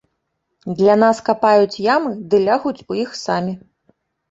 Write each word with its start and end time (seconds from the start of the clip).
Для 0.79 0.95
нас 1.03 1.21
капаюць 1.27 1.81
ямы, 1.93 2.11
ды 2.33 2.41
лягуць 2.47 2.83
у 2.89 3.01
іх 3.05 3.15
самі! 3.25 3.53